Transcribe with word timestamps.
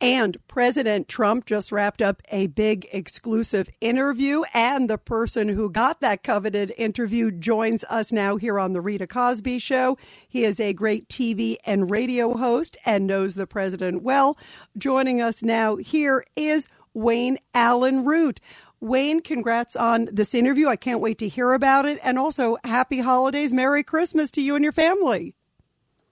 And 0.00 0.38
President 0.48 1.08
Trump 1.08 1.44
just 1.44 1.70
wrapped 1.70 2.00
up 2.00 2.22
a 2.30 2.46
big 2.46 2.88
exclusive 2.90 3.68
interview, 3.82 4.42
and 4.54 4.88
the 4.88 4.96
person 4.96 5.48
who 5.48 5.68
got 5.68 6.00
that 6.00 6.22
coveted 6.22 6.72
interview 6.78 7.30
joins 7.30 7.84
us 7.84 8.10
now 8.10 8.36
here 8.36 8.58
on 8.58 8.72
The 8.72 8.80
Rita 8.80 9.06
Cosby 9.06 9.58
Show. 9.58 9.98
He 10.26 10.44
is 10.44 10.58
a 10.58 10.72
great 10.72 11.08
TV 11.08 11.56
and 11.66 11.90
radio 11.90 12.34
host 12.34 12.78
and 12.86 13.06
knows 13.06 13.34
the 13.34 13.46
president 13.46 14.02
well. 14.02 14.38
Joining 14.78 15.20
us 15.20 15.42
now 15.42 15.76
here 15.76 16.24
is 16.34 16.66
Wayne 16.94 17.36
Allen 17.52 18.04
Root. 18.06 18.40
Wayne, 18.80 19.20
congrats 19.20 19.76
on 19.76 20.08
this 20.10 20.34
interview. 20.34 20.66
I 20.66 20.76
can't 20.76 21.00
wait 21.00 21.18
to 21.18 21.28
hear 21.28 21.52
about 21.52 21.84
it. 21.84 21.98
And 22.02 22.18
also, 22.18 22.56
happy 22.64 23.00
holidays, 23.00 23.52
Merry 23.52 23.84
Christmas 23.84 24.30
to 24.30 24.40
you 24.40 24.54
and 24.54 24.64
your 24.64 24.72
family. 24.72 25.34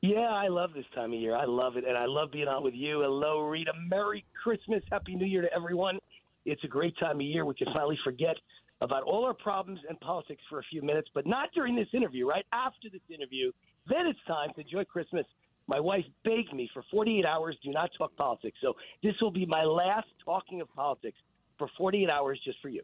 Yeah, 0.01 0.31
I 0.31 0.47
love 0.47 0.71
this 0.75 0.85
time 0.95 1.13
of 1.13 1.19
year. 1.19 1.35
I 1.35 1.45
love 1.45 1.77
it, 1.77 1.85
and 1.85 1.97
I 1.99 2.07
love 2.07 2.31
being 2.31 2.47
on 2.47 2.63
with 2.63 2.75
you. 2.75 3.01
Hello, 3.01 3.41
Rita. 3.41 3.73
Merry 3.89 4.25
Christmas, 4.45 4.81
Happy 4.93 5.17
New 5.17 5.27
Year 5.27 5.43
to 5.43 5.53
everyone. 5.53 5.99
It's 6.47 6.63
a 6.63 6.69
great 6.69 6.97
time 7.01 7.17
of 7.17 7.23
year. 7.23 7.45
We 7.45 7.55
can 7.55 7.67
finally 7.75 7.99
forget 8.05 8.37
about 8.81 9.03
all 9.03 9.25
our 9.25 9.35
problems 9.35 9.81
and 9.89 9.99
politics 9.99 10.41
for 10.49 10.61
a 10.61 10.63
few 10.71 10.83
minutes, 10.83 11.09
but 11.15 11.27
not 11.27 11.49
during 11.53 11.75
this 11.75 11.89
interview. 11.93 12.29
Right 12.29 12.47
after 12.53 12.89
this 12.93 13.01
interview, 13.13 13.51
then 13.89 14.07
it's 14.07 14.21
time 14.29 14.51
to 14.55 14.61
enjoy 14.61 14.85
Christmas. 14.85 15.27
My 15.67 15.81
wife 15.81 16.05
begged 16.25 16.55
me 16.55 16.71
for 16.73 16.85
48 16.93 17.25
hours, 17.27 17.57
do 17.65 17.73
not 17.73 17.91
talk 17.99 18.15
politics. 18.15 18.57
So 18.63 18.75
this 19.03 19.15
will 19.21 19.33
be 19.33 19.47
my 19.47 19.65
last 19.65 20.07
talking 20.25 20.61
of 20.61 20.73
politics 20.75 21.19
for 21.59 21.69
48 21.77 22.09
hours 22.09 22.41
just 22.45 22.59
for 22.63 22.69
you. 22.69 22.83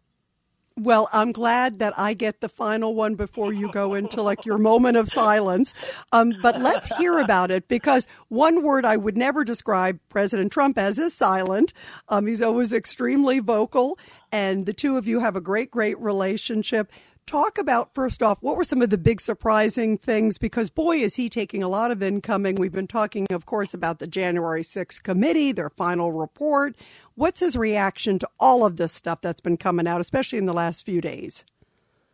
Well, 0.76 1.08
I'm 1.12 1.30
glad 1.30 1.78
that 1.78 1.96
I 1.96 2.14
get 2.14 2.40
the 2.40 2.48
final 2.48 2.96
one 2.96 3.14
before 3.14 3.52
you 3.52 3.70
go 3.70 3.94
into 3.94 4.22
like 4.22 4.44
your 4.44 4.58
moment 4.58 4.96
of 4.96 5.08
silence. 5.08 5.72
Um, 6.10 6.32
but 6.42 6.60
let's 6.60 6.88
hear 6.96 7.20
about 7.20 7.52
it 7.52 7.68
because 7.68 8.08
one 8.26 8.64
word 8.64 8.84
I 8.84 8.96
would 8.96 9.16
never 9.16 9.44
describe 9.44 10.00
President 10.08 10.50
Trump 10.50 10.76
as 10.76 10.98
is 10.98 11.14
silent. 11.14 11.72
Um, 12.08 12.26
he's 12.26 12.42
always 12.42 12.72
extremely 12.72 13.38
vocal, 13.38 14.00
and 14.32 14.66
the 14.66 14.72
two 14.72 14.96
of 14.96 15.06
you 15.06 15.20
have 15.20 15.36
a 15.36 15.40
great, 15.40 15.70
great 15.70 15.96
relationship 16.00 16.90
talk 17.26 17.56
about 17.56 17.94
first 17.94 18.22
off 18.22 18.36
what 18.42 18.56
were 18.56 18.64
some 18.64 18.82
of 18.82 18.90
the 18.90 18.98
big 18.98 19.18
surprising 19.18 19.96
things 19.96 20.36
because 20.36 20.68
boy 20.68 20.98
is 20.98 21.14
he 21.14 21.28
taking 21.30 21.62
a 21.62 21.68
lot 21.68 21.90
of 21.90 22.02
incoming 22.02 22.54
we've 22.56 22.72
been 22.72 22.86
talking 22.86 23.26
of 23.30 23.46
course 23.46 23.72
about 23.72 23.98
the 23.98 24.06
january 24.06 24.62
6th 24.62 25.02
committee 25.02 25.50
their 25.50 25.70
final 25.70 26.12
report 26.12 26.76
what's 27.14 27.40
his 27.40 27.56
reaction 27.56 28.18
to 28.18 28.28
all 28.40 28.64
of 28.64 28.76
this 28.76 28.92
stuff 28.92 29.20
that's 29.20 29.40
been 29.40 29.56
coming 29.56 29.86
out 29.86 30.00
especially 30.00 30.38
in 30.38 30.46
the 30.46 30.52
last 30.52 30.84
few 30.84 31.00
days 31.00 31.44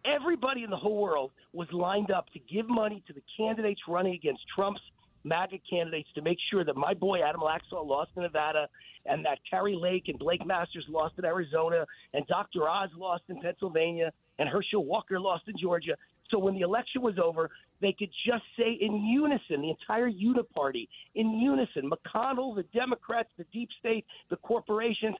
everybody 0.05 0.63
in 0.63 0.71
the 0.71 0.77
whole 0.77 1.01
world 1.01 1.31
was 1.53 1.69
lined 1.73 2.11
up 2.11 2.31
to 2.31 2.39
give 2.53 2.69
money 2.69 3.03
to 3.07 3.13
the 3.13 3.23
candidates 3.37 3.81
running 3.89 4.15
against 4.15 4.43
trump's 4.55 4.81
MAGA 5.25 5.59
candidates 5.69 6.09
to 6.15 6.23
make 6.23 6.39
sure 6.51 6.65
that 6.65 6.77
my 6.77 6.95
boy 6.95 7.21
Adam 7.23 7.41
Laxalt 7.41 7.87
lost 7.87 8.11
in 8.17 8.23
Nevada 8.23 8.69
and 9.07 9.25
that 9.25 9.39
Kari 9.49 9.77
Lake 9.77 10.05
and 10.09 10.19
Blake 10.19 10.45
Masters 10.47 10.85
lost 10.89 11.15
in 11.19 11.25
Arizona 11.25 11.87
and 12.15 12.27
Dr. 12.27 12.69
Oz 12.69 12.91
lost 12.97 13.25
in 13.29 13.41
Pennsylvania 13.41 14.13
and 14.39 14.49
Herschel 14.49 14.85
Walker 14.85 15.21
lost 15.21 15.45
in 15.49 15.55
Georgia. 15.61 15.97
So 16.31 16.39
when 16.39 16.55
the 16.55 16.61
election 16.61 17.03
was 17.03 17.19
over, 17.23 17.51
they 17.81 17.95
could 17.99 18.11
just 18.27 18.45
say 18.59 18.79
in 18.81 19.05
unison, 19.05 19.63
the 19.63 19.71
entire 19.71 20.11
Uniparty, 20.11 20.89
in 21.15 21.39
unison, 21.41 21.91
McConnell, 21.91 22.55
the 22.55 22.65
Democrats, 22.75 23.31
the 23.39 23.45
deep 23.53 23.69
state, 23.79 24.05
the 24.29 24.37
corporations, 24.37 25.17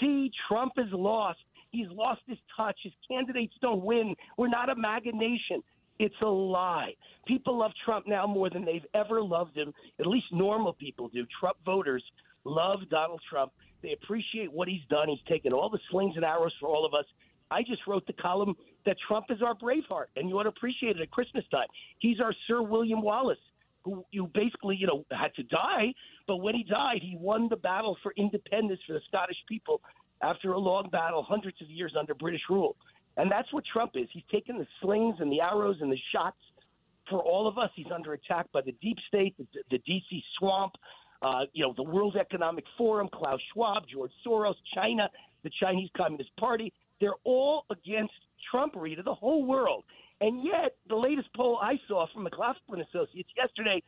D, 0.00 0.30
Trump 0.48 0.72
is 0.78 0.92
lost. 0.92 1.40
He's 1.70 1.88
lost 1.90 2.20
his 2.26 2.38
touch. 2.56 2.78
His 2.82 2.92
candidates 3.08 3.54
don't 3.60 3.84
win. 3.84 4.14
We're 4.36 4.48
not 4.48 4.70
a 4.70 4.74
MAGA 4.74 5.12
nation. 5.12 5.62
It's 5.98 6.14
a 6.22 6.26
lie. 6.26 6.94
People 7.26 7.58
love 7.58 7.72
Trump 7.84 8.06
now 8.06 8.26
more 8.26 8.48
than 8.48 8.64
they've 8.64 8.86
ever 8.94 9.20
loved 9.20 9.56
him. 9.56 9.72
At 9.98 10.06
least 10.06 10.26
normal 10.32 10.72
people 10.72 11.08
do. 11.08 11.26
Trump 11.40 11.56
voters 11.64 12.02
love 12.44 12.80
Donald 12.88 13.20
Trump. 13.28 13.52
They 13.82 13.92
appreciate 13.92 14.52
what 14.52 14.68
he's 14.68 14.84
done. 14.88 15.08
He's 15.08 15.18
taken 15.28 15.52
all 15.52 15.68
the 15.68 15.80
slings 15.90 16.14
and 16.16 16.24
arrows 16.24 16.54
for 16.60 16.68
all 16.68 16.86
of 16.86 16.94
us. 16.94 17.04
I 17.50 17.62
just 17.62 17.86
wrote 17.86 18.06
the 18.06 18.12
column 18.12 18.54
that 18.88 18.96
Trump 19.06 19.26
is 19.28 19.42
our 19.42 19.54
Braveheart, 19.54 20.06
and 20.16 20.30
you 20.30 20.38
ought 20.38 20.44
to 20.44 20.48
appreciate 20.48 20.96
it 20.96 21.02
at 21.02 21.10
Christmas 21.10 21.44
time. 21.50 21.66
He's 21.98 22.20
our 22.20 22.32
Sir 22.46 22.62
William 22.62 23.02
Wallace, 23.02 23.38
who 23.82 24.02
you 24.12 24.30
basically, 24.32 24.76
you 24.76 24.86
know, 24.86 25.04
had 25.10 25.34
to 25.34 25.42
die, 25.42 25.92
but 26.26 26.38
when 26.38 26.54
he 26.54 26.64
died, 26.64 27.00
he 27.02 27.14
won 27.20 27.48
the 27.50 27.56
battle 27.56 27.98
for 28.02 28.14
independence 28.16 28.80
for 28.86 28.94
the 28.94 29.00
Scottish 29.06 29.36
people 29.46 29.82
after 30.22 30.52
a 30.52 30.58
long 30.58 30.88
battle, 30.90 31.22
hundreds 31.22 31.60
of 31.60 31.68
years 31.68 31.94
under 32.00 32.14
British 32.14 32.40
rule. 32.48 32.76
And 33.18 33.30
that's 33.30 33.52
what 33.52 33.62
Trump 33.70 33.92
is. 33.94 34.08
He's 34.10 34.24
taken 34.32 34.56
the 34.56 34.66
slings 34.80 35.16
and 35.20 35.30
the 35.30 35.42
arrows 35.42 35.76
and 35.82 35.92
the 35.92 35.98
shots 36.10 36.38
for 37.10 37.20
all 37.20 37.46
of 37.46 37.58
us. 37.58 37.68
He's 37.76 37.92
under 37.94 38.14
attack 38.14 38.46
by 38.52 38.62
the 38.62 38.72
deep 38.80 38.96
state, 39.06 39.36
the, 39.36 39.46
the 39.70 39.78
DC 39.78 40.22
swamp, 40.38 40.72
uh, 41.20 41.42
you 41.52 41.62
know, 41.62 41.74
the 41.76 41.82
World 41.82 42.16
Economic 42.18 42.64
Forum, 42.78 43.08
Klaus 43.12 43.40
Schwab, 43.52 43.82
George 43.92 44.12
Soros, 44.26 44.54
China, 44.74 45.10
the 45.44 45.50
Chinese 45.60 45.90
Communist 45.94 46.30
Party. 46.38 46.72
They're 47.00 47.20
all 47.24 47.64
against 47.70 48.14
Trump, 48.50 48.74
Rita, 48.76 49.02
the 49.02 49.14
whole 49.14 49.44
world. 49.44 49.84
And 50.20 50.42
yet, 50.42 50.76
the 50.88 50.96
latest 50.96 51.28
poll 51.34 51.58
I 51.62 51.78
saw 51.86 52.06
from 52.12 52.24
McLaughlin 52.24 52.80
Associates 52.80 53.30
yesterday, 53.36 53.82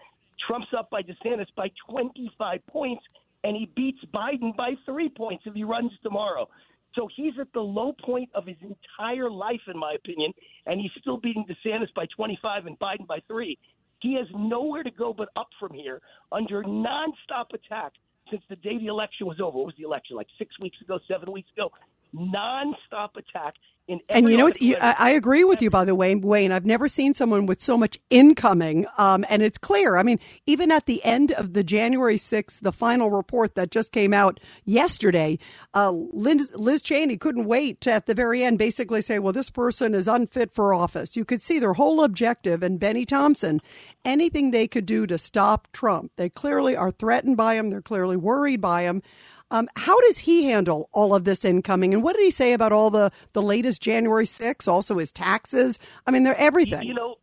Trump's 0.47 0.69
up 0.76 0.91
by 0.91 1.03
DeSantis 1.03 1.48
by 1.56 1.71
25 1.88 2.60
points, 2.66 3.04
and 3.44 3.56
he 3.56 3.70
beats 3.75 3.99
Biden 4.15 4.56
by 4.56 4.75
three 4.87 5.09
points 5.09 5.44
if 5.47 5.54
he 5.54 5.65
runs 5.65 5.93
tomorrow. 6.03 6.49
So 6.94 7.09
he's 7.15 7.34
at 7.41 7.53
the 7.53 7.60
low 7.60 7.93
point 8.04 8.31
of 8.34 8.47
his 8.47 8.56
entire 8.62 9.31
life, 9.31 9.60
in 9.69 9.78
my 9.78 9.93
opinion, 9.93 10.32
and 10.66 10.81
he's 10.81 10.91
still 11.00 11.19
beating 11.19 11.44
DeSantis 11.44 11.93
by 11.94 12.06
25 12.16 12.66
and 12.66 12.78
Biden 12.78 13.06
by 13.06 13.20
three. 13.28 13.59
He 14.00 14.15
has 14.15 14.26
nowhere 14.34 14.82
to 14.82 14.91
go 14.91 15.12
but 15.12 15.28
up 15.37 15.49
from 15.59 15.72
here 15.75 16.00
under 16.32 16.62
nonstop 16.62 17.53
attack 17.53 17.93
since 18.31 18.43
the 18.49 18.56
day 18.56 18.78
the 18.78 18.87
election 18.87 19.26
was 19.26 19.41
over. 19.41 19.59
What 19.59 19.66
was 19.66 19.75
the 19.76 19.84
election? 19.84 20.16
Like 20.16 20.28
six 20.38 20.59
weeks 20.59 20.81
ago, 20.81 20.99
seven 21.06 21.31
weeks 21.32 21.50
ago? 21.56 21.70
Nonstop 22.15 23.16
attack 23.16 23.54
in 23.91 24.00
and 24.09 24.31
you 24.31 24.37
know, 24.37 24.50
you, 24.60 24.76
I, 24.81 25.10
agree 25.10 25.44
with 25.44 25.60
you, 25.60 25.69
by 25.69 25.84
the 25.84 25.94
way, 25.94 26.15
Wayne. 26.15 26.53
I've 26.53 26.65
never 26.65 26.87
seen 26.88 27.12
someone 27.12 27.47
with 27.47 27.60
so 27.60 27.76
much 27.76 27.98
incoming, 28.09 28.87
um, 28.98 29.25
and 29.28 29.43
it's 29.43 29.59
clear. 29.59 29.97
I 29.97 30.03
mean, 30.03 30.20
even 30.47 30.70
at 30.70 30.87
the 30.87 31.04
end 31.04 31.32
of 31.32 31.53
the 31.53 31.65
January 31.65 32.16
6th, 32.16 32.60
the 32.60 32.72
final 32.72 33.10
report 33.10 33.56
that 33.56 33.70
just 33.70 33.93
came 33.93 34.15
out 34.15 34.38
yesterday, 34.65 35.38
uh, 35.75 35.91
Liz, 35.91 36.53
Liz 36.54 36.82
Cheney 36.82 37.16
couldn't 37.16 37.47
wait 37.47 37.81
to, 37.82 37.93
at 37.93 38.06
the 38.06 38.15
very 38.15 38.44
end, 38.44 38.59
basically 38.59 39.03
say, 39.03 39.19
well, 39.19 39.32
this 39.32 39.50
person 39.50 39.94
is 39.94 40.06
unfit 40.06 40.53
for 40.53 40.72
office. 40.72 41.16
You 41.16 41.25
could 41.25 41.43
see 41.43 41.59
their 41.59 41.75
whole 41.75 42.03
objective, 42.03 42.62
and 42.62 42.78
Bennie 42.78 43.06
Thompson, 43.06 43.60
anything 44.04 44.50
they 44.50 44.69
could 44.69 44.87
do 44.87 45.06
to 45.06 45.19
stop 45.19 45.69
Trump. 45.72 46.12
They 46.16 46.28
clearly 46.28 46.76
are 46.76 46.93
threatened 46.93 47.37
by 47.37 47.54
him. 47.54 47.70
They're 47.70 47.82
clearly 47.82 48.16
worried 48.16 48.60
by 48.60 48.82
him. 48.82 49.03
Um, 49.50 49.69
how 49.77 50.00
does 50.03 50.19
he 50.19 50.44
handle 50.44 50.88
all 50.93 51.15
of 51.15 51.25
this 51.25 51.44
incoming? 51.44 51.94
And 51.94 52.03
what 52.03 52.16
did 52.16 52.25
he 52.25 52.31
say 52.31 52.53
about 52.53 52.72
all 52.72 52.91
the, 52.91 53.11
the 53.33 53.43
latest 53.43 53.83
January 53.83 54.25
6th, 54.25 54.69
also 54.69 54.99
his 54.99 55.12
taxes? 55.12 55.78
I 56.06 56.11
mean, 56.11 56.22
they're 56.22 56.38
everything. 56.38 56.83
You 56.83 56.94
know, 56.94 57.16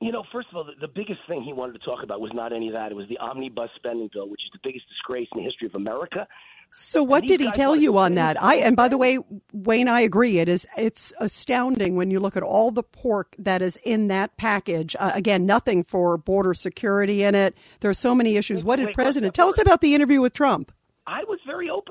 you 0.00 0.12
know, 0.12 0.22
first 0.30 0.48
of 0.50 0.56
all, 0.56 0.64
the, 0.64 0.72
the, 0.80 0.88
biggest 0.88 1.20
thing 1.26 1.42
he 1.42 1.52
wanted 1.52 1.72
to 1.72 1.78
talk 1.78 2.02
about 2.02 2.20
was 2.20 2.30
not 2.34 2.52
any 2.52 2.68
of 2.68 2.74
that. 2.74 2.92
It 2.92 2.94
was 2.94 3.08
the 3.08 3.16
omnibus 3.18 3.70
spending 3.76 4.10
bill, 4.12 4.28
which 4.28 4.42
is 4.44 4.50
the 4.52 4.58
biggest 4.62 4.86
disgrace 4.88 5.28
in 5.32 5.38
the 5.38 5.44
history 5.44 5.66
of 5.66 5.74
America. 5.74 6.28
So 6.70 7.02
what 7.02 7.24
did 7.24 7.40
he 7.40 7.50
tell 7.52 7.76
you 7.76 7.96
on 7.98 8.14
that? 8.14 8.42
I 8.42 8.56
and 8.56 8.74
by 8.74 8.88
the 8.88 8.98
way, 8.98 9.18
Wayne, 9.52 9.86
I 9.86 10.00
agree. 10.00 10.38
It 10.38 10.48
is 10.48 10.66
it's 10.76 11.12
astounding 11.20 11.94
when 11.94 12.10
you 12.10 12.18
look 12.18 12.36
at 12.36 12.42
all 12.42 12.72
the 12.72 12.82
pork 12.82 13.36
that 13.38 13.62
is 13.62 13.78
in 13.84 14.08
that 14.08 14.36
package. 14.36 14.96
Uh, 14.98 15.12
again, 15.14 15.46
nothing 15.46 15.84
for 15.84 16.18
border 16.18 16.52
security 16.52 17.22
in 17.22 17.36
it. 17.36 17.56
There 17.78 17.90
are 17.90 17.94
so 17.94 18.12
many 18.12 18.36
issues. 18.36 18.64
What 18.64 18.76
did 18.76 18.92
President 18.92 19.34
tell 19.34 19.48
us 19.48 19.58
about 19.58 19.82
the 19.82 19.94
interview 19.94 20.20
with 20.20 20.32
Trump? 20.32 20.72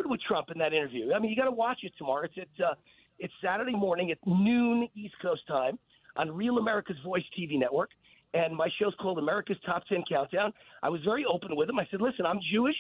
Open 0.04 0.12
with 0.12 0.22
Trump 0.22 0.50
in 0.52 0.58
that 0.58 0.74
interview. 0.74 1.14
I 1.14 1.20
mean, 1.20 1.30
you 1.30 1.38
got 1.38 1.46
to 1.46 1.52
watch 1.52 1.80
it 1.84 1.94
tomorrow. 1.98 2.26
It's 2.26 2.34
it's, 2.36 2.60
uh, 2.60 2.74
it's 3.20 3.34
Saturday 3.42 3.72
morning 3.72 4.12
at 4.12 4.18
noon 4.26 4.90
East 4.96 5.14
Coast 5.22 5.42
time 5.48 5.80
on 6.18 6.30
Real 6.30 6.58
America's 6.58 6.98
Voice 7.06 7.24
TV 7.40 7.58
network, 7.58 7.90
and 8.34 8.54
my 8.54 8.68
show's 8.80 8.94
called 9.00 9.18
America's 9.18 9.56
Top 9.66 9.86
Ten 9.88 10.04
Countdown. 10.10 10.52
I 10.82 10.90
was 10.90 11.00
very 11.06 11.24
open 11.26 11.56
with 11.56 11.70
him. 11.70 11.80
I 11.80 11.88
said, 11.90 12.02
"Listen, 12.02 12.26
I'm 12.26 12.40
Jewish. 12.52 12.76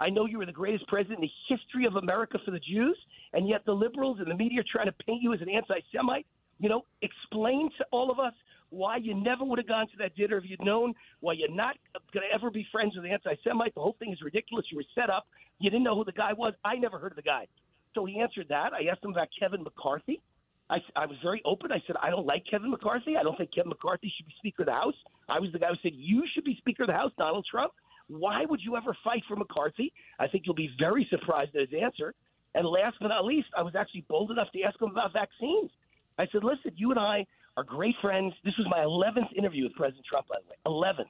I 0.00 0.10
know 0.10 0.26
you 0.26 0.38
were 0.38 0.46
the 0.46 0.52
greatest 0.52 0.88
president 0.88 1.20
in 1.22 1.28
the 1.28 1.54
history 1.54 1.86
of 1.86 1.94
America 1.96 2.38
for 2.44 2.50
the 2.50 2.58
Jews, 2.58 2.98
and 3.32 3.48
yet 3.48 3.64
the 3.64 3.72
liberals 3.72 4.18
and 4.18 4.28
the 4.28 4.34
media 4.34 4.60
are 4.60 4.64
trying 4.70 4.86
to 4.86 5.04
paint 5.06 5.22
you 5.22 5.32
as 5.34 5.40
an 5.40 5.48
anti-Semite. 5.48 6.26
You 6.58 6.68
know, 6.68 6.84
explain 7.00 7.70
to 7.78 7.86
all 7.92 8.10
of 8.10 8.18
us 8.18 8.34
why 8.70 8.96
you 8.96 9.14
never 9.14 9.44
would 9.44 9.58
have 9.58 9.68
gone 9.68 9.86
to 9.88 9.96
that 9.98 10.16
dinner 10.16 10.38
if 10.38 10.44
you'd 10.46 10.64
known, 10.64 10.94
why 11.20 11.34
you're 11.34 11.50
not 11.50 11.76
going 12.12 12.26
to 12.28 12.34
ever 12.34 12.50
be 12.50 12.66
friends 12.72 12.94
with 12.96 13.04
an 13.04 13.10
anti 13.12 13.34
Semite. 13.44 13.74
The 13.74 13.80
whole 13.80 13.96
thing 13.98 14.12
is 14.12 14.20
ridiculous. 14.22 14.66
You 14.70 14.78
were 14.78 14.84
set 14.94 15.10
up. 15.10 15.26
You 15.58 15.70
didn't 15.70 15.84
know 15.84 15.94
who 15.94 16.04
the 16.04 16.12
guy 16.12 16.32
was. 16.32 16.54
I 16.64 16.76
never 16.76 16.98
heard 16.98 17.12
of 17.12 17.16
the 17.16 17.22
guy. 17.22 17.46
So 17.94 18.04
he 18.04 18.20
answered 18.20 18.46
that. 18.50 18.72
I 18.72 18.90
asked 18.90 19.04
him 19.04 19.10
about 19.10 19.28
Kevin 19.38 19.62
McCarthy. 19.62 20.20
I, 20.68 20.78
I 20.96 21.06
was 21.06 21.16
very 21.22 21.40
open. 21.44 21.70
I 21.70 21.82
said, 21.86 21.96
I 22.02 22.10
don't 22.10 22.26
like 22.26 22.44
Kevin 22.50 22.70
McCarthy. 22.70 23.16
I 23.16 23.22
don't 23.22 23.38
think 23.38 23.54
Kevin 23.54 23.70
McCarthy 23.70 24.12
should 24.16 24.26
be 24.26 24.34
Speaker 24.38 24.62
of 24.62 24.66
the 24.66 24.72
House. 24.72 24.94
I 25.28 25.38
was 25.38 25.50
the 25.52 25.58
guy 25.58 25.68
who 25.68 25.76
said, 25.82 25.92
You 25.94 26.24
should 26.34 26.44
be 26.44 26.56
Speaker 26.58 26.82
of 26.82 26.88
the 26.88 26.94
House, 26.94 27.12
Donald 27.16 27.46
Trump. 27.48 27.72
Why 28.08 28.44
would 28.48 28.60
you 28.62 28.76
ever 28.76 28.96
fight 29.02 29.22
for 29.26 29.36
McCarthy? 29.36 29.92
I 30.18 30.28
think 30.28 30.44
you'll 30.44 30.54
be 30.54 30.70
very 30.78 31.06
surprised 31.10 31.54
at 31.54 31.70
his 31.70 31.80
answer. 31.80 32.14
And 32.54 32.66
last 32.66 32.96
but 33.00 33.08
not 33.08 33.24
least, 33.24 33.48
I 33.56 33.62
was 33.62 33.74
actually 33.76 34.04
bold 34.08 34.30
enough 34.30 34.48
to 34.52 34.62
ask 34.62 34.80
him 34.80 34.90
about 34.90 35.12
vaccines. 35.12 35.70
I 36.18 36.26
said, 36.32 36.42
Listen, 36.42 36.72
you 36.76 36.90
and 36.90 36.98
I 36.98 37.26
are 37.56 37.64
great 37.64 37.94
friends. 38.02 38.34
This 38.44 38.54
was 38.58 38.66
my 38.70 38.78
11th 38.80 39.32
interview 39.36 39.64
with 39.64 39.74
President 39.74 40.04
Trump, 40.06 40.26
by 40.28 40.36
the 40.42 40.50
way. 40.50 40.56
11th. 40.92 41.06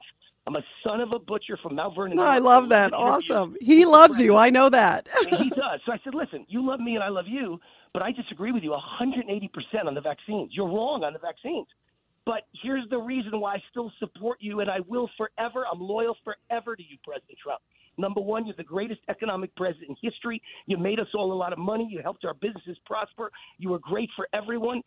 I'm 0.47 0.55
a 0.55 0.61
son 0.85 1.01
of 1.01 1.11
a 1.11 1.19
butcher 1.19 1.57
from 1.61 1.75
Mount 1.75 1.93
Vernon. 1.95 2.15
No, 2.17 2.23
I 2.23 2.37
love 2.39 2.69
that. 2.69 2.93
Awesome. 2.93 3.57
He 3.61 3.83
loves 3.83 4.19
you. 4.19 4.37
I 4.37 4.49
know 4.49 4.69
that. 4.69 5.09
he 5.29 5.49
does. 5.49 5.81
So 5.85 5.91
I 5.91 5.99
said, 6.05 6.15
listen, 6.15 6.45
you 6.47 6.65
love 6.65 6.79
me 6.79 6.95
and 6.95 7.03
I 7.03 7.09
love 7.09 7.25
you, 7.27 7.59
but 7.93 8.01
I 8.01 8.13
disagree 8.13 8.53
with 8.53 8.63
you 8.63 8.71
180% 8.71 9.49
on 9.85 9.93
the 9.93 9.99
vaccines. 9.99 10.51
You're 10.53 10.67
wrong 10.67 11.03
on 11.03 11.11
the 11.11 11.19
vaccines. 11.19 11.67
But 12.25 12.43
here's 12.63 12.87
the 12.89 12.97
reason 12.97 13.39
why 13.41 13.55
I 13.55 13.63
still 13.71 13.91
support 13.99 14.37
you 14.41 14.61
and 14.61 14.69
I 14.69 14.79
will 14.87 15.09
forever. 15.17 15.65
I'm 15.71 15.81
loyal 15.81 16.15
forever 16.23 16.75
to 16.77 16.83
you, 16.83 16.97
President 17.03 17.37
Trump. 17.43 17.61
Number 17.97 18.21
one, 18.21 18.45
you're 18.45 18.55
the 18.55 18.63
greatest 18.63 19.01
economic 19.09 19.53
president 19.55 19.89
in 19.89 19.95
history. 20.09 20.41
You 20.65 20.77
made 20.77 20.99
us 20.99 21.07
all 21.15 21.33
a 21.33 21.35
lot 21.35 21.51
of 21.51 21.59
money. 21.59 21.87
You 21.89 22.01
helped 22.03 22.23
our 22.25 22.35
businesses 22.35 22.77
prosper. 22.85 23.31
You 23.57 23.69
were 23.69 23.79
great 23.79 24.09
for 24.15 24.27
everyone. 24.33 24.81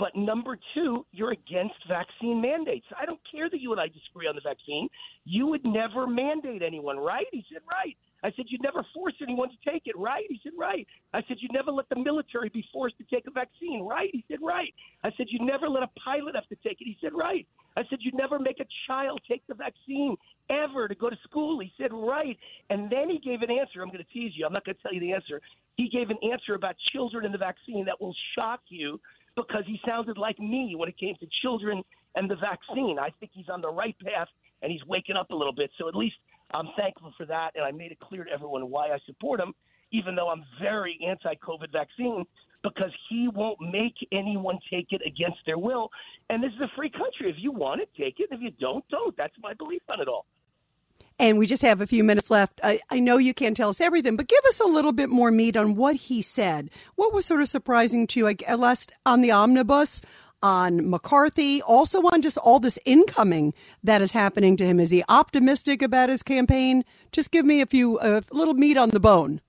But 0.00 0.16
number 0.16 0.58
two, 0.72 1.04
you're 1.12 1.32
against 1.32 1.74
vaccine 1.86 2.40
mandates. 2.40 2.86
I 2.98 3.04
don't 3.04 3.20
care 3.30 3.50
that 3.50 3.60
you 3.60 3.70
and 3.72 3.78
I 3.80 3.88
disagree 3.88 4.26
on 4.26 4.34
the 4.34 4.40
vaccine. 4.40 4.88
You 5.26 5.46
would 5.48 5.62
never 5.62 6.06
mandate 6.06 6.62
anyone, 6.62 6.96
right? 6.96 7.26
He 7.30 7.44
said, 7.52 7.60
right. 7.70 7.94
I 8.24 8.30
said, 8.34 8.46
you'd 8.48 8.62
never 8.62 8.84
force 8.94 9.12
anyone 9.22 9.50
to 9.50 9.70
take 9.70 9.82
it, 9.84 9.96
right? 9.98 10.24
He 10.28 10.40
said, 10.42 10.52
right. 10.58 10.86
I 11.12 11.20
said, 11.28 11.36
you'd 11.40 11.52
never 11.52 11.70
let 11.70 11.86
the 11.90 11.96
military 11.96 12.48
be 12.48 12.64
forced 12.72 12.96
to 12.96 13.04
take 13.14 13.26
a 13.26 13.30
vaccine, 13.30 13.82
right? 13.82 14.08
He 14.10 14.24
said, 14.30 14.38
right. 14.42 14.72
I 15.04 15.10
said, 15.18 15.26
you'd 15.28 15.42
never 15.42 15.68
let 15.68 15.82
a 15.82 15.90
pilot 16.02 16.34
have 16.34 16.48
to 16.48 16.56
take 16.56 16.80
it. 16.80 16.84
He 16.84 16.96
said, 17.02 17.12
right. 17.14 17.46
I 17.76 17.82
said, 17.90 17.98
you'd 18.00 18.14
never 18.14 18.38
make 18.38 18.60
a 18.60 18.66
child 18.86 19.20
take 19.28 19.46
the 19.48 19.54
vaccine 19.54 20.16
ever 20.48 20.88
to 20.88 20.94
go 20.94 21.10
to 21.10 21.16
school. 21.28 21.60
He 21.60 21.72
said, 21.78 21.92
right. 21.92 22.38
And 22.70 22.90
then 22.90 23.10
he 23.10 23.18
gave 23.18 23.42
an 23.42 23.50
answer. 23.50 23.82
I'm 23.82 23.88
going 23.88 24.04
to 24.04 24.12
tease 24.12 24.32
you. 24.34 24.46
I'm 24.46 24.52
not 24.52 24.64
going 24.64 24.76
to 24.76 24.82
tell 24.82 24.94
you 24.94 25.00
the 25.00 25.12
answer. 25.12 25.40
He 25.76 25.88
gave 25.88 26.08
an 26.08 26.18
answer 26.30 26.54
about 26.54 26.74
children 26.92 27.26
and 27.26 27.34
the 27.34 27.38
vaccine 27.38 27.84
that 27.84 28.00
will 28.00 28.14
shock 28.34 28.60
you 28.68 28.98
because 29.36 29.64
he 29.66 29.80
sounded 29.86 30.18
like 30.18 30.38
me 30.38 30.74
when 30.76 30.88
it 30.88 30.98
came 30.98 31.14
to 31.20 31.26
children 31.42 31.82
and 32.14 32.30
the 32.30 32.36
vaccine. 32.36 32.98
I 32.98 33.10
think 33.18 33.32
he's 33.34 33.48
on 33.48 33.60
the 33.60 33.70
right 33.70 33.96
path 34.04 34.28
and 34.62 34.70
he's 34.70 34.84
waking 34.86 35.16
up 35.16 35.30
a 35.30 35.34
little 35.34 35.54
bit. 35.54 35.70
So 35.78 35.88
at 35.88 35.94
least 35.94 36.16
I'm 36.52 36.68
thankful 36.76 37.12
for 37.16 37.26
that. 37.26 37.50
And 37.54 37.64
I 37.64 37.70
made 37.70 37.92
it 37.92 38.00
clear 38.00 38.24
to 38.24 38.30
everyone 38.30 38.68
why 38.70 38.88
I 38.88 38.98
support 39.06 39.40
him, 39.40 39.54
even 39.92 40.14
though 40.14 40.28
I'm 40.28 40.44
very 40.60 40.98
anti 41.06 41.34
COVID 41.36 41.72
vaccine, 41.72 42.24
because 42.62 42.90
he 43.08 43.28
won't 43.32 43.58
make 43.60 43.94
anyone 44.12 44.58
take 44.70 44.88
it 44.90 45.00
against 45.06 45.38
their 45.46 45.58
will. 45.58 45.88
And 46.28 46.42
this 46.42 46.52
is 46.52 46.60
a 46.60 46.70
free 46.76 46.90
country. 46.90 47.30
If 47.30 47.36
you 47.38 47.52
want 47.52 47.80
it, 47.80 47.88
take 47.96 48.16
it. 48.18 48.28
If 48.30 48.40
you 48.40 48.50
don't, 48.60 48.84
don't. 48.88 49.16
That's 49.16 49.34
my 49.42 49.54
belief 49.54 49.82
on 49.88 50.00
it 50.00 50.08
all. 50.08 50.26
And 51.20 51.36
we 51.36 51.46
just 51.46 51.62
have 51.62 51.82
a 51.82 51.86
few 51.86 52.02
minutes 52.02 52.30
left. 52.30 52.62
I, 52.64 52.80
I, 52.88 52.98
know 52.98 53.18
you 53.18 53.34
can't 53.34 53.54
tell 53.54 53.68
us 53.68 53.78
everything, 53.78 54.16
but 54.16 54.26
give 54.26 54.42
us 54.48 54.58
a 54.58 54.64
little 54.64 54.90
bit 54.90 55.10
more 55.10 55.30
meat 55.30 55.54
on 55.54 55.76
what 55.76 55.94
he 55.96 56.22
said. 56.22 56.70
What 56.94 57.12
was 57.12 57.26
sort 57.26 57.42
of 57.42 57.48
surprising 57.50 58.06
to 58.06 58.20
you, 58.20 58.24
like, 58.24 58.42
last 58.56 58.90
on 59.04 59.20
the 59.20 59.30
omnibus, 59.30 60.00
on 60.42 60.88
McCarthy, 60.88 61.60
also 61.60 62.00
on 62.04 62.22
just 62.22 62.38
all 62.38 62.58
this 62.58 62.78
incoming 62.86 63.52
that 63.84 64.00
is 64.00 64.12
happening 64.12 64.56
to 64.56 64.64
him? 64.64 64.80
Is 64.80 64.88
he 64.88 65.04
optimistic 65.10 65.82
about 65.82 66.08
his 66.08 66.22
campaign? 66.22 66.86
Just 67.12 67.32
give 67.32 67.44
me 67.44 67.60
a 67.60 67.66
few, 67.66 68.00
a 68.00 68.22
little 68.32 68.54
meat 68.54 68.78
on 68.78 68.88
the 68.88 68.98
bone. 68.98 69.42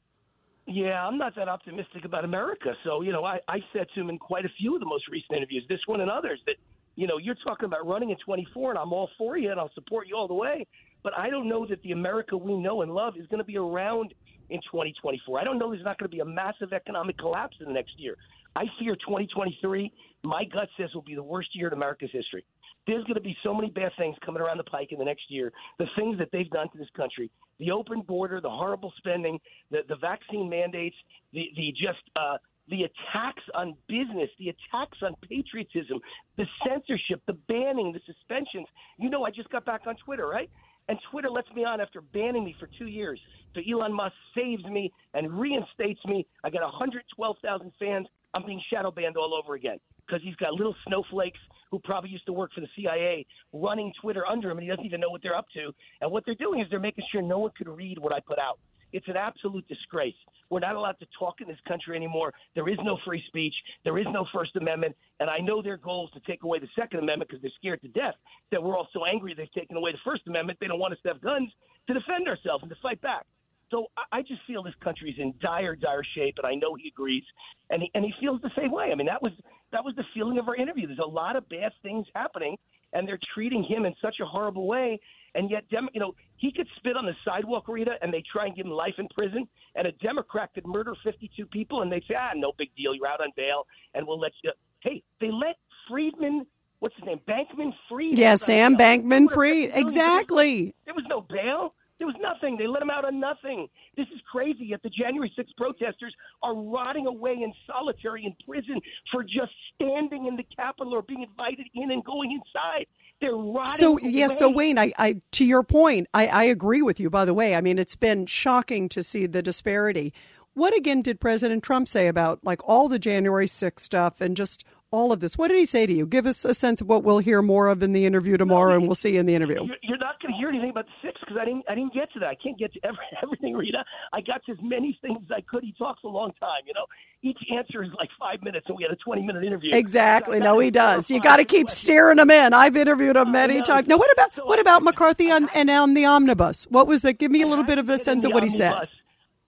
Yeah, 0.68 1.08
I'm 1.08 1.18
not 1.18 1.36
that 1.38 1.48
optimistic 1.48 2.04
about 2.04 2.26
America. 2.26 2.74
So, 2.84 3.02
you 3.02 3.14
know, 3.14 3.24
I, 3.24 3.40
I 3.48 3.60
said 3.72 3.88
to 3.96 4.02
him 4.02 4.10
in 4.10 4.20
quite 4.20 4.44
a 4.44 4.52
few 4.60 4.74
of 4.74 4.82
the 4.82 4.86
most 4.86 5.08
recent 5.08 5.38
interviews, 5.38 5.64
this 5.70 5.80
one 5.86 6.02
and 6.02 6.12
others, 6.12 6.42
that, 6.48 6.56
you 6.98 7.08
know, 7.08 7.18
you're 7.18 7.38
talking 7.48 7.66
about 7.66 7.88
running 7.88 8.10
in 8.10 8.18
24 8.18 8.72
and 8.72 8.78
I'm 8.78 8.92
all 8.92 9.10
for 9.18 9.38
you 9.38 9.52
and 9.52 9.58
I'll 9.58 9.72
support 9.74 10.10
you 10.10 10.18
all 10.18 10.28
the 10.28 10.34
way. 10.34 10.68
But 11.04 11.18
I 11.18 11.30
don't 11.30 11.48
know 11.50 11.66
that 11.68 11.82
the 11.84 11.92
America 11.92 12.38
we 12.38 12.56
know 12.58 12.82
and 12.82 12.94
love 12.94 13.16
is 13.18 13.28
going 13.28 13.40
to 13.40 13.46
be 13.46 13.58
around 13.58 14.14
in 14.50 14.60
2024. 14.62 15.40
I 15.40 15.44
don't 15.44 15.58
know 15.58 15.72
there's 15.72 15.84
not 15.84 15.98
going 15.98 16.10
to 16.10 16.16
be 16.16 16.22
a 16.22 16.26
massive 16.26 16.74
economic 16.74 17.18
collapse 17.18 17.58
in 17.60 17.68
the 17.68 17.74
next 17.74 17.94
year. 17.98 18.18
I 18.56 18.66
fear 18.80 18.96
2023, 18.96 19.92
my 20.24 20.44
gut 20.44 20.68
says, 20.78 20.90
will 20.94 21.02
be 21.02 21.16
the 21.16 21.24
worst 21.24 21.50
year 21.54 21.68
in 21.68 21.74
America's 21.74 22.10
history. 22.12 22.44
There's 22.88 23.04
going 23.04 23.16
to 23.16 23.22
be 23.22 23.38
so 23.44 23.54
many 23.54 23.70
bad 23.70 23.92
things 23.98 24.16
coming 24.26 24.42
around 24.42 24.58
the 24.58 24.64
pike 24.64 24.92
in 24.92 25.00
the 25.00 25.06
next 25.06 25.30
year. 25.30 25.52
The 25.80 25.86
things 25.96 26.18
that 26.18 26.30
they've 26.32 26.50
done 26.50 26.70
to 26.72 26.78
this 26.78 26.90
country, 26.96 27.30
the 27.60 27.72
open 27.72 28.02
border, 28.02 28.42
the 28.42 28.50
horrible 28.50 28.92
spending, 28.98 29.40
the, 29.70 29.80
the 29.88 29.96
vaccine 29.98 30.50
mandates, 30.50 30.96
the, 31.32 31.46
the 31.56 31.72
just 31.72 32.02
uh, 32.16 32.38
the 32.70 32.84
attacks 32.84 33.44
on 33.54 33.76
business, 33.88 34.30
the 34.40 34.50
attacks 34.50 34.98
on 35.04 35.16
patriotism, 35.28 36.00
the 36.38 36.46
censorship, 36.66 37.22
the 37.28 37.34
banning, 37.48 37.92
the 37.92 38.00
suspensions. 38.06 38.68
You 38.98 39.10
know, 39.10 39.26
I 39.26 39.32
just 39.32 39.50
got 39.50 39.66
back 39.66 39.82
on 39.86 39.96
Twitter, 40.04 40.28
right? 40.28 40.50
And 40.92 41.00
Twitter 41.10 41.30
lets 41.30 41.50
me 41.56 41.64
on 41.64 41.80
after 41.80 42.02
banning 42.02 42.44
me 42.44 42.54
for 42.60 42.68
two 42.78 42.88
years. 42.88 43.18
So 43.56 43.62
Elon 43.62 43.94
Musk 43.94 44.14
saves 44.36 44.66
me 44.66 44.92
and 45.14 45.32
reinstates 45.32 46.04
me. 46.06 46.28
I 46.44 46.50
got 46.50 46.64
112,000 46.64 47.72
fans. 47.80 48.08
I'm 48.34 48.46
being 48.46 48.62
shadow 48.70 48.92
banned 48.92 49.16
all 49.16 49.34
over 49.34 49.54
again 49.54 49.78
because 50.06 50.22
he's 50.22 50.36
got 50.36 50.52
little 50.52 50.76
snowflakes 50.86 51.40
who 51.72 51.80
probably 51.80 52.10
used 52.10 52.26
to 52.26 52.34
work 52.34 52.52
for 52.54 52.60
the 52.60 52.68
CIA 52.76 53.26
running 53.54 53.94
Twitter 54.02 54.28
under 54.28 54.50
him, 54.50 54.58
and 54.58 54.64
he 54.64 54.70
doesn't 54.70 54.84
even 54.84 55.00
know 55.00 55.10
what 55.10 55.22
they're 55.24 55.34
up 55.34 55.48
to. 55.54 55.72
And 56.02 56.12
what 56.12 56.26
they're 56.26 56.36
doing 56.36 56.60
is 56.60 56.68
they're 56.70 56.78
making 56.78 57.06
sure 57.10 57.22
no 57.22 57.40
one 57.40 57.52
could 57.58 57.70
read 57.70 57.98
what 57.98 58.12
I 58.12 58.20
put 58.20 58.38
out. 58.38 58.60
It's 58.94 59.08
an 59.08 59.18
absolute 59.18 59.68
disgrace. 59.68 60.16
We're 60.50 60.60
not 60.60 60.76
allowed 60.76 61.00
to 61.00 61.08
talk 61.18 61.42
in 61.42 61.48
this 61.48 61.60
country 61.68 61.96
anymore. 61.96 62.34
There 62.56 62.68
is 62.68 62.78
no 62.84 62.98
free 63.06 63.24
speech. 63.28 63.54
There 63.84 63.98
is 63.98 64.06
no 64.12 64.26
First 64.34 64.56
Amendment. 64.56 64.96
And 65.20 65.30
I 65.30 65.40
know 65.40 65.62
their 65.62 65.78
goal 65.78 66.08
is 66.08 66.22
to 66.22 66.32
take 66.32 66.44
away 66.44 66.60
the 66.60 66.68
Second 66.76 67.00
Amendment 67.00 67.30
because 67.30 67.42
they're 67.42 67.52
scared 67.58 67.82
to 67.82 67.88
death 67.90 68.16
that 68.52 68.62
we're 68.62 68.78
all 68.78 68.88
so 68.94 69.06
angry 69.06 69.34
they've 69.34 69.52
taken 69.54 69.78
away 69.78 69.92
the 69.92 70.00
First 70.04 70.24
Amendment. 70.28 70.60
They 70.60 70.68
don't 70.68 70.80
want 70.80 70.94
us 70.94 71.00
to 71.04 71.10
have 71.10 71.22
guns 71.22 71.52
to 71.88 71.94
defend 71.94 72.28
ourselves 72.28 72.64
and 72.64 72.70
to 72.70 72.78
fight 72.82 73.02
back. 73.02 73.26
So 73.72 73.88
I 74.12 74.22
just 74.22 74.42
feel 74.46 74.62
this 74.62 74.74
country 74.84 75.12
is 75.12 75.16
in 75.18 75.34
dire, 75.42 75.78
dire 75.78 76.04
shape, 76.14 76.36
and 76.38 76.46
I 76.46 76.56
know 76.56 76.76
he 76.76 76.90
agrees, 76.90 77.24
and 77.70 77.82
he, 77.82 77.92
and 77.96 78.04
he 78.04 78.14
feels 78.20 78.42
the 78.42 78.52
same 78.58 78.70
way. 78.70 78.92
I 78.92 78.96
mean, 78.96 79.08
that 79.08 79.24
was 79.24 79.32
that 79.72 79.86
was 79.86 79.96
the 79.96 80.04
feeling 80.14 80.38
of 80.38 80.50
our 80.50 80.56
interview. 80.58 80.88
There's 80.88 81.00
a 81.00 81.08
lot 81.08 81.38
of 81.38 81.48
bad 81.48 81.72
things 81.82 82.06
happening, 82.14 82.58
and 82.94 83.08
they're 83.08 83.20
treating 83.34 83.64
him 83.64 83.86
in 83.86 83.94
such 84.02 84.16
a 84.22 84.26
horrible 84.26 84.68
way. 84.68 85.00
And 85.34 85.50
yet, 85.50 85.68
Dem- 85.70 85.90
you 85.94 86.00
know, 86.00 86.14
he 86.38 86.52
could 86.52 86.68
spit 86.78 86.98
on 86.98 87.06
the 87.06 87.16
sidewalk, 87.24 87.68
Rita, 87.68 87.96
and 88.02 88.14
they 88.14 88.24
try 88.32 88.48
and 88.48 88.56
give 88.56 88.66
him 88.66 88.72
life 88.72 88.96
in 88.98 89.08
prison. 89.10 89.48
And 89.76 89.88
a 89.88 89.92
Democrat 89.94 90.50
could 90.54 90.68
murder 90.68 90.94
52 91.04 91.46
people, 91.46 91.82
and 91.82 91.92
they 91.92 92.02
say, 92.02 92.16
ah, 92.18 92.32
no 92.36 92.52
big 92.58 92.70
deal, 92.76 92.94
you're 92.94 93.08
out 93.08 93.22
on 93.22 93.30
bail, 93.38 93.66
and 93.94 94.06
we'll 94.06 94.20
let 94.20 94.34
you. 94.44 94.52
Hey, 94.82 95.04
they 95.22 95.32
let 95.32 95.58
Friedman 95.88 96.46
what's 96.82 96.96
his 96.96 97.06
name? 97.06 97.22
Bankman 97.28 97.74
Fried. 97.88 98.18
Yeah, 98.18 98.36
Sam 98.36 98.76
Bankman 98.76 99.32
Fried. 99.32 99.72
Exactly. 99.74 100.76
There 100.86 100.94
was 100.94 101.06
no 101.08 101.22
bail. 101.22 101.74
There 102.02 102.08
was 102.08 102.16
nothing. 102.20 102.58
They 102.58 102.66
let 102.66 102.82
him 102.82 102.90
out 102.90 103.06
on 103.06 103.20
nothing. 103.20 103.68
This 103.96 104.08
is 104.08 104.20
crazy. 104.32 104.66
Yet 104.66 104.82
the 104.82 104.90
January 104.90 105.32
6th 105.38 105.56
protesters 105.56 106.16
are 106.42 106.56
rotting 106.56 107.06
away 107.06 107.34
in 107.34 107.54
solitary 107.68 108.26
in 108.26 108.36
prison 108.44 108.82
for 109.12 109.22
just 109.22 109.52
standing 109.76 110.26
in 110.26 110.36
the 110.36 110.44
Capitol 110.56 110.96
or 110.96 111.04
being 111.04 111.22
invited 111.22 111.68
in 111.76 111.92
and 111.92 112.04
going 112.04 112.32
inside. 112.32 112.88
They're 113.22 113.36
rotting. 113.36 113.76
So 113.76 114.00
away. 114.00 114.10
yeah, 114.10 114.26
so 114.30 114.50
Wayne, 114.50 114.80
I, 114.80 114.92
I 114.98 115.22
to 115.34 115.46
your 115.46 115.62
point, 115.62 116.08
I, 116.12 116.26
I 116.26 116.44
agree 116.46 116.82
with 116.82 117.00
you. 117.00 117.12
By 117.12 117.24
the 117.24 117.36
way, 117.36 117.54
I 117.54 117.62
mean 117.62 117.78
it's 117.78 117.96
been 117.96 118.26
shocking 118.26 118.90
to 118.90 119.04
see 119.04 119.28
the 119.28 119.44
disparity. 119.44 120.12
What 120.56 120.76
again 120.76 121.04
did 121.04 121.20
President 121.20 121.64
Trump 121.64 121.88
say 121.88 122.08
about 122.08 122.40
like 122.44 122.68
all 122.68 122.90
the 122.90 122.98
January 122.98 123.46
6th 123.46 123.80
stuff 123.80 124.22
and 124.22 124.36
just 124.36 124.66
all 124.92 125.12
of 125.12 125.22
this. 125.22 125.38
What 125.38 125.48
did 125.48 125.58
he 125.58 125.66
say 125.66 125.86
to 125.86 125.94
you? 125.94 126.06
Give 126.06 126.26
us 126.26 126.44
a 126.46 126.54
sense 126.54 126.82
of 126.82 126.88
what 126.88 127.04
we'll 127.04 127.20
hear 127.20 127.42
more 127.42 127.68
of 127.68 127.82
in 127.82 127.94
the 127.94 128.06
interview 128.06 128.38
tomorrow, 128.38 128.76
and 128.76 128.86
we'll 128.86 128.96
see 128.96 129.14
you 129.14 129.20
in 129.20 129.26
the 129.26 129.36
interview. 129.36 129.66
You're 129.82 129.98
not 129.98 130.22
going 130.22 130.34
to 130.34 130.38
hear 130.38 130.50
anything 130.50 130.70
about 130.70 130.86
the 130.86 131.08
because 131.32 131.42
I 131.42 131.46
didn't. 131.46 131.66
I 131.70 131.76
didn't 131.76 131.94
get 131.94 132.12
to 132.14 132.20
that. 132.20 132.28
I 132.30 132.36
can't 132.36 132.58
get 132.58 132.74
to 132.74 132.80
every, 132.84 132.98
everything, 133.22 133.56
Rita. 133.56 133.84
I 134.14 134.22
got 134.22 134.44
to 134.46 134.52
as 134.52 134.58
many 134.62 134.98
things 135.02 135.20
as 135.26 135.32
I 135.32 135.42
could. 135.42 135.64
He 135.64 135.74
talks 135.78 136.04
a 136.04 136.08
long 136.08 136.32
time. 136.40 136.64
You 136.66 136.74
know, 136.74 136.86
each 137.22 137.38
answer 137.56 137.84
is 137.84 137.90
like 137.98 138.10
five 138.20 138.42
minutes, 138.44 138.66
and 138.68 138.78
we 138.78 138.84
had 138.84 138.92
a 138.92 138.96
20 138.98 139.22
minute 139.26 139.44
interview. 139.44 139.72
Exactly. 139.74 140.38
So 140.40 140.44
no, 140.44 140.60
he 140.60 140.72
does. 140.72 141.10
You 141.10 141.22
got 141.22 141.38
to 141.38 141.46
keep 141.46 141.70
steering 141.70 142.20
him 142.20 142.32
in. 142.32 142.54
I've 142.54 142.76
interviewed 142.76 143.16
him 143.16 143.32
many 143.32 143.62
times. 143.62 143.88
Now, 143.88 143.98
what 143.98 144.12
about 144.12 144.32
so 144.36 144.46
what 144.46 144.60
about 144.60 144.84
McCarthy 144.84 145.32
on 145.32 145.50
and 145.54 145.70
on 145.70 145.94
the 145.94 146.06
omnibus? 146.06 146.68
What 146.70 146.88
was 146.88 147.02
that? 147.04 147.14
Give 147.14 147.32
me 147.32 147.42
a 147.42 147.48
little 147.48 147.66
bit 147.66 147.78
of 147.78 147.90
a 147.90 148.00
sense 148.00 148.24
of 148.24 148.32
what 148.32 148.44
omnibus. 148.44 148.54
he 148.54 148.58
said. 148.58 148.88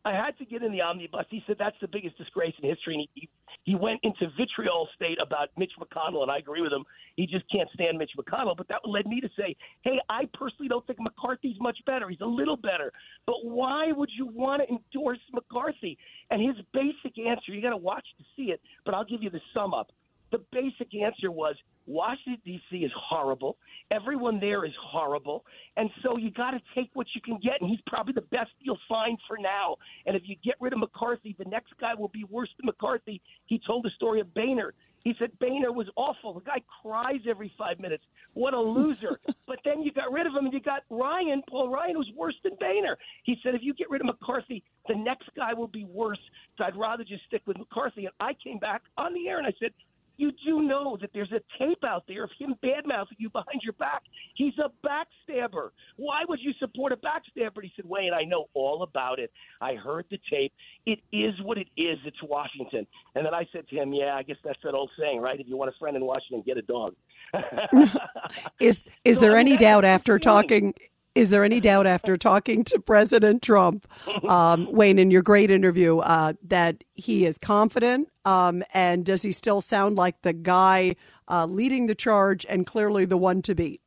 I 0.06 0.12
had 0.12 0.38
to 0.40 0.46
get 0.46 0.64
in 0.64 0.72
the 0.72 0.82
omnibus. 0.82 1.26
He 1.30 1.42
said 1.48 1.56
that's 1.58 1.78
the 1.80 1.88
biggest 1.88 2.18
disgrace 2.18 2.54
in 2.62 2.68
history, 2.68 2.96
and 2.96 3.08
he, 3.14 3.30
he 3.64 3.76
went 3.76 4.02
into 4.04 4.28
vitriol 4.38 4.90
state 4.96 5.18
about 5.22 5.50
Mitch 5.58 5.72
McConnell, 5.80 6.24
and 6.24 6.32
I 6.32 6.40
agree 6.40 6.62
with 6.62 6.74
him. 6.74 6.84
He 7.16 7.26
just 7.26 7.46
can't 7.50 7.70
stand 7.74 7.98
Mitch 7.98 8.12
McConnell. 8.20 8.58
But 8.58 8.68
that 8.68 8.82
led 8.86 9.06
me 9.06 9.22
to 9.22 9.30
say, 9.38 9.56
hey, 9.84 10.00
I 10.10 10.28
personally 10.34 10.68
don't 10.68 10.86
think 10.86 11.00
McCarthy's 11.00 11.56
much 11.60 11.78
better. 11.86 12.10
He's 12.10 12.22
a 12.22 12.26
little 12.26 12.58
better. 12.58 12.92
But 13.26 13.46
why 13.46 13.94
would 13.94 14.10
you 14.18 14.28
want 14.28 14.62
to 14.62 14.68
endorse 14.68 15.20
McCarthy? 15.32 15.98
And 16.30 16.42
his 16.42 16.58
basic 16.74 17.18
answer, 17.18 17.54
you 17.54 17.62
got 17.62 17.70
to 17.70 17.78
watch 17.78 18.06
to 18.18 18.26
see 18.36 18.52
it, 18.52 18.60
but 18.86 18.94
I'll 18.94 19.06
give 19.06 19.24
you 19.24 19.30
the 19.30 19.42
sum 19.54 19.74
up. 19.74 19.92
The 20.34 20.44
basic 20.52 20.96
answer 20.96 21.30
was 21.30 21.56
Washington, 21.86 22.42
D.C. 22.44 22.78
is 22.78 22.92
horrible. 22.98 23.56
Everyone 23.92 24.40
there 24.40 24.66
is 24.66 24.72
horrible. 24.82 25.46
And 25.78 25.92
so 26.02 26.18
you 26.18 26.32
got 26.32 26.52
to 26.52 26.62
take 26.74 26.90
what 26.96 27.06
you 27.14 27.22
can 27.22 27.38
get. 27.38 27.62
And 27.62 27.70
he's 27.70 27.82
probably 27.86 28.14
the 28.14 28.22
best 28.22 28.50
you'll 28.60 28.80
find 28.90 29.20
for 29.28 29.38
now. 29.38 29.76
And 30.08 30.16
if 30.16 30.24
you 30.26 30.36
get 30.44 30.56
rid 30.60 30.74
of 30.74 30.80
McCarthy, 30.80 31.36
the 31.38 31.46
next 31.46 31.74
guy 31.80 31.94
will 31.94 32.08
be 32.08 32.24
worse 32.24 32.50
than 32.58 32.66
McCarthy. 32.66 33.22
He 33.46 33.62
told 33.64 33.86
the 33.86 33.92
story 33.92 34.22
of 34.22 34.34
Boehner. 34.34 34.74
He 35.04 35.14
said 35.20 35.38
Boehner 35.38 35.72
was 35.72 35.88
awful. 35.98 36.34
The 36.34 36.40
guy 36.40 36.64
cries 36.82 37.22
every 37.30 37.54
five 37.56 37.80
minutes. 37.80 38.04
What 38.34 38.56
a 38.56 38.60
loser. 38.60 39.20
but 39.46 39.60
then 39.64 39.84
you 39.84 39.92
got 39.92 40.12
rid 40.12 40.26
of 40.26 40.34
him 40.34 40.46
and 40.46 40.54
you 40.54 40.62
got 40.62 40.82
Ryan, 40.90 41.44
Paul 41.48 41.70
Ryan, 41.70 41.98
who's 41.98 42.12
worse 42.16 42.36
than 42.44 42.54
Boehner. 42.60 42.98
He 43.24 43.38
said 43.44 43.54
if 43.54 43.62
you 43.62 43.76
get 43.76 43.92
rid 43.92 44.02
of 44.02 44.08
McCarthy, 44.08 44.64
the 44.88 44.96
next 44.96 45.30
guy 45.36 45.54
will 45.54 45.68
be 45.68 45.84
worse. 45.84 46.20
So 46.58 46.64
I'd 46.64 46.76
rather 46.76 47.04
just 47.04 47.24
stick 47.26 47.44
with 47.46 47.58
McCarthy. 47.60 48.06
And 48.06 48.16
I 48.20 48.34
came 48.44 48.58
back 48.58 48.82
on 48.98 49.14
the 49.14 49.28
air 49.28 49.38
and 49.38 49.46
I 49.46 49.54
said, 49.60 49.74
you 50.18 50.32
do 50.46 50.62
know 50.62 50.98
that 51.02 51.12
there's 51.14 51.32
a 51.32 51.42
tape 51.64 51.84
out 51.84 52.04
there 52.08 52.24
of 52.26 52.32
him 52.40 52.56
badmouthing 52.64 53.18
you 53.18 53.30
behind 53.30 53.62
your 53.64 53.74
back. 53.74 54.02
He's 54.36 54.54
a 54.60 54.70
backstabber. 54.88 55.70
Why 55.98 56.22
would 56.28 56.40
you 56.42 56.54
support 56.60 56.92
a 56.92 56.98
backstabber? 56.98 57.64
He 57.64 57.72
said, 57.76 57.86
Wayne, 57.86 58.14
I 58.14 58.24
know 58.24 58.48
all 58.54 58.84
about 58.84 59.20
it. 59.20 59.32
I 59.62 59.76
heard 59.76 60.06
the 60.12 60.20
tape. 60.30 60.54
It 60.86 61.00
is 61.12 61.34
what 61.44 61.58
it 61.58 61.68
is. 61.78 61.98
It's 62.06 62.22
Washington. 62.24 62.86
And 63.16 63.26
then 63.26 63.34
I 63.34 63.48
said 63.52 63.68
to 63.70 63.76
him, 63.76 63.94
Yeah, 63.94 64.16
I 64.16 64.24
guess 64.24 64.38
that's 64.44 64.60
that 64.64 64.74
old 64.74 64.92
saying, 65.00 65.20
right? 65.22 65.40
If 65.40 65.48
you 65.48 65.58
want 65.58 65.70
a 65.74 65.78
friend 65.80 65.98
in 65.98 66.06
Washington, 66.06 66.44
get 66.46 66.58
a 66.58 66.62
dog. 66.62 66.96
is 68.60 68.82
is 69.04 69.20
So, 69.20 69.22
there 69.22 69.36
I 69.36 69.38
any 69.38 69.58
doubt 69.58 69.86
after 69.86 70.20
feeling. 70.20 70.20
talking? 70.20 70.74
Is 71.16 71.30
there 71.30 71.44
any 71.44 71.60
doubt 71.60 71.86
after 71.86 72.18
talking 72.18 72.64
to 72.66 72.80
President 72.80 73.44
Trump, 73.44 73.88
um, 74.28 74.68
Wayne, 74.72 74.98
in 74.98 75.12
your 75.12 75.22
great 75.22 75.52
interview, 75.52 76.00
uh, 76.00 76.34
that 76.48 76.84
he 76.96 77.26
is 77.26 77.38
confident? 77.38 78.10
Um, 78.26 78.64
and 78.74 79.06
does 79.06 79.22
he 79.22 79.32
still 79.32 79.62
sound 79.62 79.96
like 79.96 80.22
the 80.24 80.34
guy 80.34 80.96
uh, 81.28 81.46
leading 81.46 81.86
the 81.86 81.94
charge 81.94 82.48
and 82.50 82.66
clearly 82.66 83.06
the 83.06 83.18
one 83.18 83.44
to 83.44 83.54
beat? 83.54 83.82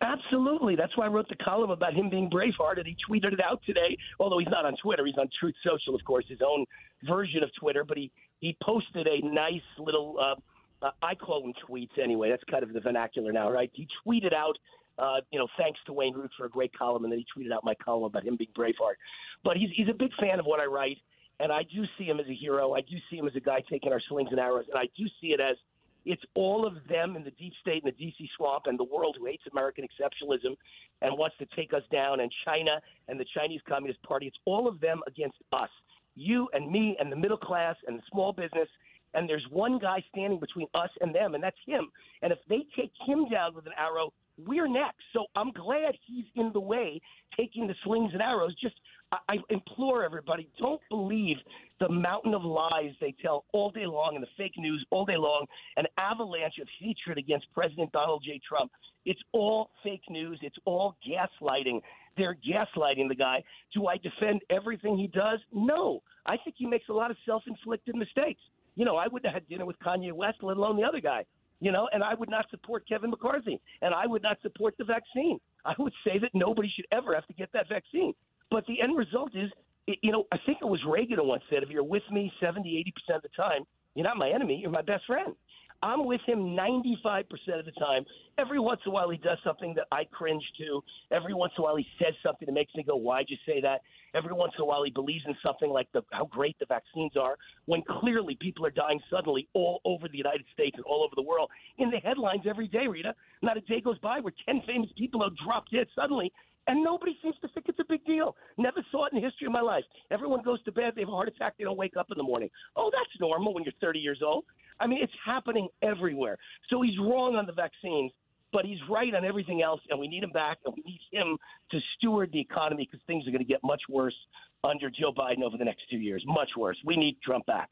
Absolutely. 0.00 0.76
That's 0.76 0.96
why 0.96 1.04
I 1.04 1.08
wrote 1.08 1.28
the 1.28 1.36
column 1.36 1.70
about 1.70 1.92
him 1.92 2.08
being 2.08 2.30
Braveheart, 2.30 2.78
and 2.78 2.86
he 2.86 2.96
tweeted 3.06 3.34
it 3.34 3.40
out 3.40 3.60
today. 3.66 3.98
Although 4.18 4.38
he's 4.38 4.48
not 4.48 4.64
on 4.64 4.74
Twitter, 4.82 5.04
he's 5.04 5.18
on 5.18 5.28
Truth 5.38 5.56
Social, 5.62 5.94
of 5.94 6.02
course, 6.04 6.24
his 6.26 6.40
own 6.40 6.64
version 7.06 7.42
of 7.42 7.50
Twitter. 7.60 7.84
But 7.84 7.98
he 7.98 8.10
he 8.38 8.56
posted 8.62 9.06
a 9.06 9.20
nice 9.26 9.60
little. 9.78 10.16
Uh, 10.18 10.36
uh, 10.82 10.90
I 11.02 11.14
call 11.14 11.42
them 11.42 11.52
tweets 11.68 12.02
anyway. 12.02 12.30
That's 12.30 12.44
kind 12.50 12.62
of 12.62 12.72
the 12.72 12.80
vernacular 12.80 13.30
now, 13.30 13.50
right? 13.50 13.70
He 13.74 13.86
tweeted 14.06 14.32
out, 14.32 14.56
uh, 14.98 15.20
you 15.30 15.38
know, 15.38 15.48
thanks 15.58 15.78
to 15.86 15.92
Wayne 15.92 16.14
Root 16.14 16.30
for 16.36 16.46
a 16.46 16.50
great 16.50 16.76
column, 16.76 17.04
and 17.04 17.12
then 17.12 17.18
he 17.20 17.26
tweeted 17.42 17.52
out 17.52 17.64
my 17.64 17.74
column 17.74 18.04
about 18.04 18.24
him 18.24 18.36
being 18.36 18.50
Braveheart. 18.56 18.96
But 19.44 19.56
he's 19.56 19.70
he's 19.74 19.88
a 19.88 19.94
big 19.94 20.10
fan 20.20 20.38
of 20.38 20.46
what 20.46 20.60
I 20.60 20.66
write, 20.66 20.98
and 21.38 21.50
I 21.50 21.62
do 21.62 21.84
see 21.98 22.04
him 22.04 22.20
as 22.20 22.26
a 22.26 22.34
hero. 22.34 22.74
I 22.74 22.80
do 22.80 22.96
see 23.10 23.16
him 23.16 23.26
as 23.26 23.36
a 23.36 23.40
guy 23.40 23.62
taking 23.68 23.92
our 23.92 24.00
slings 24.08 24.28
and 24.30 24.40
arrows, 24.40 24.66
and 24.68 24.78
I 24.78 24.88
do 24.96 25.06
see 25.20 25.28
it 25.28 25.40
as 25.40 25.56
it's 26.04 26.22
all 26.34 26.66
of 26.66 26.74
them 26.88 27.16
in 27.16 27.24
the 27.24 27.30
deep 27.32 27.52
state 27.60 27.84
and 27.84 27.92
the 27.92 28.04
DC 28.04 28.28
swamp 28.36 28.64
and 28.66 28.78
the 28.78 28.84
world 28.84 29.16
who 29.18 29.26
hates 29.26 29.42
American 29.52 29.84
exceptionalism 29.84 30.56
and 31.02 31.16
wants 31.16 31.36
to 31.38 31.46
take 31.54 31.72
us 31.74 31.82
down, 31.92 32.20
and 32.20 32.32
China 32.44 32.80
and 33.08 33.18
the 33.18 33.26
Chinese 33.34 33.60
Communist 33.68 34.02
Party. 34.02 34.26
It's 34.26 34.38
all 34.44 34.68
of 34.68 34.80
them 34.80 35.00
against 35.06 35.36
us, 35.52 35.70
you 36.14 36.48
and 36.52 36.70
me 36.70 36.96
and 36.98 37.10
the 37.10 37.16
middle 37.16 37.36
class 37.36 37.76
and 37.86 37.98
the 37.98 38.02
small 38.10 38.32
business. 38.32 38.68
And 39.12 39.28
there's 39.28 39.44
one 39.50 39.78
guy 39.78 40.04
standing 40.10 40.38
between 40.38 40.68
us 40.74 40.90
and 41.00 41.14
them, 41.14 41.34
and 41.34 41.42
that's 41.42 41.56
him. 41.66 41.90
And 42.22 42.32
if 42.32 42.38
they 42.48 42.64
take 42.76 42.92
him 43.06 43.28
down 43.28 43.54
with 43.54 43.66
an 43.66 43.72
arrow, 43.76 44.12
we're 44.46 44.68
next. 44.68 45.02
So 45.12 45.26
I'm 45.36 45.52
glad 45.52 45.94
he's 46.06 46.24
in 46.36 46.50
the 46.52 46.60
way, 46.60 47.00
taking 47.36 47.66
the 47.66 47.74
slings 47.84 48.10
and 48.12 48.22
arrows. 48.22 48.54
Just 48.60 48.74
I, 49.12 49.36
implore 49.48 50.04
everybody, 50.04 50.48
don't 50.58 50.80
believe 50.88 51.36
the 51.80 51.88
mountain 51.88 52.32
of 52.32 52.44
lies 52.44 52.92
they 53.00 53.14
tell 53.20 53.44
all 53.52 53.70
day 53.70 53.86
long 53.86 54.12
and 54.14 54.22
the 54.22 54.28
fake 54.36 54.54
news 54.56 54.84
all 54.90 55.04
day 55.04 55.16
long, 55.16 55.46
an 55.76 55.86
avalanche 55.98 56.54
of 56.60 56.68
hatred 56.78 57.18
against 57.18 57.46
President 57.52 57.90
Donald 57.92 58.22
J. 58.24 58.40
Trump. 58.46 58.70
It's 59.04 59.20
all 59.32 59.70
fake 59.82 60.04
news. 60.08 60.38
It's 60.42 60.56
all 60.64 60.96
gaslighting. 61.06 61.80
They're 62.16 62.36
gaslighting 62.36 63.08
the 63.08 63.14
guy. 63.16 63.42
Do 63.74 63.86
I 63.86 63.96
defend 63.96 64.42
everything 64.50 64.96
he 64.96 65.08
does? 65.08 65.40
No. 65.52 66.02
I 66.26 66.36
think 66.36 66.56
he 66.58 66.66
makes 66.66 66.88
a 66.88 66.92
lot 66.92 67.10
of 67.10 67.16
self 67.26 67.42
inflicted 67.46 67.96
mistakes. 67.96 68.40
You 68.76 68.84
know, 68.84 68.96
I 68.96 69.08
wouldn't 69.08 69.32
have 69.32 69.42
had 69.42 69.48
dinner 69.48 69.66
with 69.66 69.78
Kanye 69.80 70.12
West, 70.12 70.38
let 70.42 70.56
alone 70.56 70.76
the 70.76 70.84
other 70.84 71.00
guy. 71.00 71.24
You 71.60 71.72
know, 71.72 71.88
and 71.92 72.02
I 72.02 72.14
would 72.14 72.30
not 72.30 72.46
support 72.50 72.88
Kevin 72.88 73.10
McCarthy, 73.10 73.60
and 73.82 73.94
I 73.94 74.06
would 74.06 74.22
not 74.22 74.38
support 74.40 74.74
the 74.78 74.84
vaccine. 74.84 75.38
I 75.64 75.74
would 75.78 75.92
say 76.04 76.18
that 76.18 76.30
nobody 76.32 76.72
should 76.74 76.86
ever 76.90 77.14
have 77.14 77.26
to 77.26 77.34
get 77.34 77.50
that 77.52 77.68
vaccine. 77.68 78.14
But 78.50 78.64
the 78.66 78.80
end 78.80 78.96
result 78.96 79.32
is, 79.34 79.50
you 79.86 80.10
know, 80.10 80.24
I 80.32 80.38
think 80.46 80.58
it 80.62 80.64
was 80.64 80.80
Reagan 80.88 81.18
who 81.18 81.24
once 81.24 81.42
said, 81.50 81.62
if 81.62 81.68
you're 81.68 81.84
with 81.84 82.02
me 82.10 82.32
70, 82.40 82.92
80% 83.10 83.16
of 83.16 83.22
the 83.22 83.28
time, 83.36 83.64
you're 83.94 84.04
not 84.04 84.16
my 84.16 84.30
enemy, 84.30 84.58
you're 84.60 84.70
my 84.70 84.82
best 84.82 85.04
friend. 85.06 85.34
I'm 85.82 86.04
with 86.04 86.20
him 86.26 86.56
95% 86.56 87.24
of 87.58 87.64
the 87.64 87.72
time. 87.72 88.04
Every 88.38 88.60
once 88.60 88.80
in 88.84 88.90
a 88.90 88.94
while, 88.94 89.08
he 89.08 89.16
does 89.16 89.38
something 89.42 89.74
that 89.74 89.86
I 89.90 90.04
cringe 90.04 90.44
to. 90.58 90.82
Every 91.10 91.32
once 91.32 91.52
in 91.56 91.62
a 91.62 91.64
while, 91.64 91.76
he 91.76 91.86
says 91.98 92.14
something 92.22 92.46
that 92.46 92.52
makes 92.52 92.74
me 92.74 92.82
go, 92.82 92.96
Why'd 92.96 93.26
you 93.28 93.38
say 93.46 93.60
that? 93.62 93.80
Every 94.14 94.32
once 94.32 94.52
in 94.58 94.62
a 94.62 94.66
while, 94.66 94.82
he 94.82 94.90
believes 94.90 95.24
in 95.26 95.34
something 95.42 95.70
like 95.70 95.88
the, 95.92 96.02
how 96.10 96.26
great 96.26 96.58
the 96.58 96.66
vaccines 96.66 97.12
are, 97.16 97.36
when 97.66 97.82
clearly 97.82 98.36
people 98.40 98.66
are 98.66 98.70
dying 98.70 99.00
suddenly 99.10 99.48
all 99.54 99.80
over 99.84 100.08
the 100.08 100.18
United 100.18 100.44
States 100.52 100.76
and 100.76 100.84
all 100.84 101.02
over 101.02 101.14
the 101.16 101.22
world. 101.22 101.48
In 101.78 101.90
the 101.90 101.98
headlines 101.98 102.42
every 102.48 102.68
day, 102.68 102.86
Rita, 102.86 103.14
not 103.42 103.56
a 103.56 103.60
day 103.62 103.80
goes 103.80 103.98
by 104.00 104.20
where 104.20 104.32
10 104.46 104.62
famous 104.66 104.90
people 104.98 105.22
are 105.22 105.30
dropped 105.44 105.72
dead 105.72 105.86
suddenly 105.94 106.32
and 106.70 106.84
nobody 106.84 107.18
seems 107.20 107.34
to 107.42 107.48
think 107.48 107.66
it's 107.68 107.80
a 107.80 107.84
big 107.88 108.04
deal. 108.04 108.36
Never 108.56 108.84
saw 108.92 109.06
it 109.06 109.12
in 109.12 109.20
the 109.20 109.26
history 109.26 109.46
of 109.46 109.52
my 109.52 109.60
life. 109.60 109.82
Everyone 110.12 110.40
goes 110.40 110.62
to 110.62 110.72
bed, 110.72 110.92
they 110.94 111.02
have 111.02 111.08
a 111.08 111.12
heart 111.12 111.26
attack, 111.26 111.54
they 111.58 111.64
don't 111.64 111.76
wake 111.76 111.96
up 111.98 112.06
in 112.12 112.16
the 112.16 112.22
morning. 112.22 112.48
Oh, 112.76 112.90
that's 112.92 113.10
normal 113.20 113.52
when 113.52 113.64
you're 113.64 113.74
30 113.80 113.98
years 113.98 114.20
old. 114.24 114.44
I 114.78 114.86
mean, 114.86 115.00
it's 115.02 115.12
happening 115.26 115.68
everywhere. 115.82 116.38
So 116.70 116.80
he's 116.80 116.96
wrong 117.00 117.34
on 117.34 117.44
the 117.44 117.52
vaccines, 117.52 118.12
but 118.52 118.64
he's 118.64 118.78
right 118.88 119.12
on 119.16 119.24
everything 119.24 119.62
else, 119.62 119.80
and 119.90 119.98
we 119.98 120.06
need 120.06 120.22
him 120.22 120.30
back, 120.30 120.58
and 120.64 120.72
we 120.76 120.82
need 120.86 121.00
him 121.10 121.36
to 121.72 121.78
steward 121.96 122.30
the 122.32 122.40
economy 122.40 122.88
because 122.88 123.04
things 123.04 123.26
are 123.26 123.32
going 123.32 123.44
to 123.44 123.52
get 123.52 123.60
much 123.64 123.82
worse 123.88 124.16
under 124.62 124.90
Joe 124.90 125.12
Biden 125.12 125.42
over 125.42 125.58
the 125.58 125.64
next 125.64 125.82
two 125.90 125.98
years. 125.98 126.22
Much 126.24 126.50
worse. 126.56 126.76
We 126.84 126.96
need 126.96 127.18
Trump 127.24 127.46
back. 127.46 127.68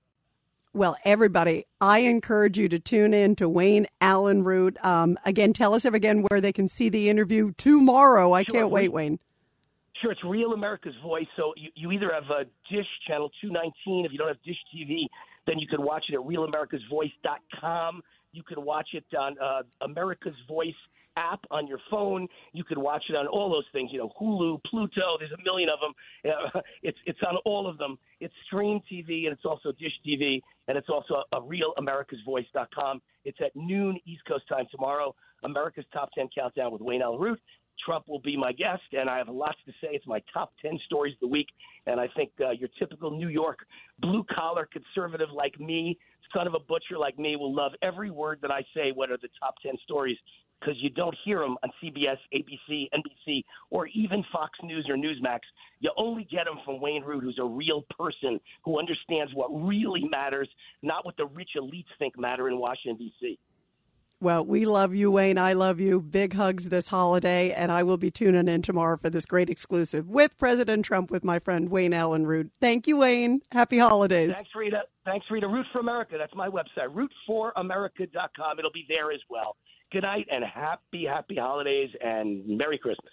Well, 0.78 0.97
everybody, 1.04 1.66
I 1.80 1.99
encourage 2.02 2.56
you 2.56 2.68
to 2.68 2.78
tune 2.78 3.12
in 3.12 3.35
to 3.37 3.49
Wayne 3.49 3.88
Allen 4.00 4.44
Root. 4.44 4.76
Um, 4.85 5.18
again, 5.25 5.52
tell 5.52 5.75
us 5.75 5.85
again 5.85 6.25
where 6.30 6.40
they 6.40 6.52
can 6.52 6.68
see 6.68 6.88
the 6.88 7.11
interview 7.11 7.50
tomorrow. 7.58 8.30
I 8.32 8.44
Sure. 8.44 8.54
can't 8.54 8.70
wait, 8.70 8.92
Wayne. 8.92 9.18
Sure, 10.00 10.12
it's 10.12 10.23
Real 10.23 10.52
America's 10.52 10.94
Voice. 11.02 11.26
So 11.35 11.52
you, 11.56 11.70
you 11.75 11.90
either 11.90 12.12
have 12.14 12.30
a 12.30 12.44
Dish 12.73 12.87
channel 13.08 13.28
219. 13.40 14.06
If 14.06 14.12
you 14.12 14.18
don't 14.18 14.28
have 14.28 14.40
Dish 14.44 14.56
TV, 14.73 15.06
then 15.49 15.58
you 15.58 15.66
can 15.66 15.82
watch 15.82 16.04
it 16.11 16.14
at 16.14 16.20
realamericasvoice.com. 16.20 18.00
You 18.32 18.42
can 18.42 18.64
watch 18.64 18.88
it 18.92 19.04
on 19.16 19.37
uh, 19.42 19.62
America's 19.80 20.37
Voice 20.47 20.75
app 21.16 21.40
on 21.50 21.66
your 21.66 21.80
phone. 21.90 22.28
You 22.52 22.64
can 22.64 22.80
watch 22.80 23.04
it 23.08 23.16
on 23.16 23.26
all 23.26 23.50
those 23.50 23.64
things. 23.73 23.90
You 23.92 23.99
know, 23.99 24.12
Hulu, 24.20 24.61
Pluto. 24.64 25.16
There's 25.18 25.32
a 25.32 25.42
million 25.44 25.68
of 25.68 25.80
them. 25.80 25.92
Uh, 26.54 26.61
it's 26.82 26.99
it's 27.06 27.18
on 27.28 27.37
all 27.44 27.68
of 27.68 27.78
them. 27.78 27.99
It's 28.20 28.35
Stream 28.47 28.80
TV 28.90 29.25
and 29.25 29.32
it's 29.32 29.44
also 29.44 29.73
Dish 29.73 29.92
TV 30.06 30.40
and 30.68 30.78
it's 30.78 30.88
also 30.88 31.25
a 31.32 31.42
real 31.42 31.73
America's 31.78 32.18
realamericasvoice.com. 32.26 33.02
It's 33.25 33.38
at 33.44 33.54
noon 33.54 33.99
East 34.06 34.23
Coast 34.26 34.44
time 34.49 34.66
tomorrow. 34.70 35.14
America's 35.44 35.85
Top 35.92 36.11
10 36.16 36.28
Countdown 36.35 36.73
with 36.73 36.82
Wayne 36.82 37.02
Allen 37.02 37.20
Root. 37.20 37.40
Trump 37.88 38.07
will 38.07 38.21
be 38.21 38.37
my 38.37 38.52
guest, 38.52 38.83
and 38.92 39.09
I 39.09 39.16
have 39.16 39.28
lots 39.28 39.57
to 39.64 39.73
say. 39.80 39.88
It's 39.92 40.07
my 40.07 40.23
top 40.30 40.52
10 40.61 40.78
stories 40.85 41.14
of 41.14 41.21
the 41.21 41.26
week, 41.26 41.47
and 41.87 41.99
I 41.99 42.07
think 42.14 42.30
uh, 42.38 42.50
your 42.50 42.68
typical 42.78 43.11
New 43.11 43.28
York 43.28 43.61
blue 44.00 44.26
collar 44.30 44.68
conservative 44.71 45.30
like 45.35 45.59
me, 45.59 45.99
son 46.35 46.47
of 46.47 46.52
a 46.52 46.59
butcher 46.59 46.99
like 46.99 47.18
me, 47.18 47.37
will 47.37 47.54
love 47.54 47.73
every 47.80 48.11
word 48.11 48.40
that 48.42 48.50
I 48.50 48.61
say. 48.75 48.92
What 48.95 49.11
are 49.11 49.16
the 49.16 49.30
top 49.40 49.54
10 49.62 49.73
stories? 49.85 50.18
Because 50.61 50.75
you 50.83 50.90
don't 50.90 51.16
hear 51.25 51.38
them 51.38 51.57
on 51.62 51.71
CBS, 51.83 52.18
ABC, 52.35 52.88
NBC, 52.92 53.42
or 53.71 53.87
even 53.95 54.23
Fox 54.30 54.50
News 54.62 54.87
or 54.90 54.97
Newsmax. 54.97 55.38
You 55.80 55.90
only 55.97 56.28
get 56.30 56.45
them 56.45 56.59
from 56.66 56.83
Wayne 56.83 57.04
Root, 57.04 57.23
who's 57.25 57.38
a 57.40 57.47
real 57.47 57.85
person 57.99 58.38
who 58.66 58.78
understands 58.78 59.33
what 59.33 59.49
really 59.49 60.04
matters, 60.11 60.49
not 60.83 61.07
what 61.07 61.16
the 61.16 61.26
rich 61.26 61.50
elites 61.57 61.87
think 61.99 62.18
matter 62.18 62.49
in 62.49 62.59
Washington, 62.59 62.99
D.C. 62.99 63.38
Well, 64.20 64.44
we 64.44 64.64
love 64.64 64.96
you, 64.96 65.12
Wayne. 65.12 65.38
I 65.38 65.52
love 65.52 65.78
you. 65.78 66.00
Big 66.00 66.34
hugs 66.34 66.70
this 66.70 66.88
holiday, 66.88 67.52
and 67.52 67.70
I 67.70 67.84
will 67.84 67.96
be 67.96 68.10
tuning 68.10 68.48
in 68.48 68.62
tomorrow 68.62 68.96
for 68.96 69.10
this 69.10 69.25
great 69.26 69.48
exclusive 69.48 70.08
with 70.08 70.37
President 70.38 70.84
Trump 70.84 71.12
with 71.12 71.22
my 71.22 71.38
friend 71.38 71.68
Wayne 71.68 71.94
Allen 71.94 72.26
Root. 72.26 72.50
Thank 72.60 72.88
you, 72.88 72.96
Wayne. 72.96 73.42
Happy 73.52 73.78
holidays. 73.78 74.34
Thanks, 74.34 74.50
Rita. 74.56 74.82
Thanks, 75.04 75.26
Rita. 75.30 75.46
Root 75.46 75.66
for 75.72 75.78
America. 75.78 76.16
That's 76.18 76.34
my 76.34 76.48
website, 76.48 76.88
rootforamerica.com. 77.28 78.58
It'll 78.58 78.72
be 78.72 78.87
there 78.88 79.12
as 79.12 79.20
well. 79.30 79.56
Good 79.92 80.02
night 80.02 80.26
and 80.32 80.44
happy, 80.44 81.06
happy 81.06 81.37
holidays 81.37 81.90
and 82.02 82.44
Merry 82.58 82.76
Christmas. 82.76 83.12